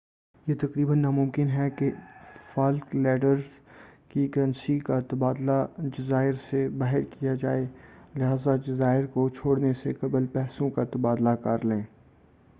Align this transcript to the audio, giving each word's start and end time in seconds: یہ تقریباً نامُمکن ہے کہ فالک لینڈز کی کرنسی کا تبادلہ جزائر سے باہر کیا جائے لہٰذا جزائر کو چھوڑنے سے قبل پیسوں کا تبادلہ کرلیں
یہ 0.47 0.55
تقریباً 0.55 0.99
نامُمکن 0.99 1.49
ہے 1.49 1.69
کہ 1.69 1.89
فالک 2.45 2.95
لینڈز 2.95 3.41
کی 4.09 4.25
کرنسی 4.27 4.77
کا 4.79 4.99
تبادلہ 5.09 5.59
جزائر 5.97 6.33
سے 6.41 6.67
باہر 6.77 7.01
کیا 7.11 7.35
جائے 7.35 7.65
لہٰذا 8.15 8.55
جزائر 8.67 9.05
کو 9.05 9.27
چھوڑنے 9.31 9.73
سے 9.73 9.93
قبل 9.93 10.25
پیسوں 10.33 10.69
کا 10.69 10.83
تبادلہ 10.93 11.35
کرلیں 11.43 11.81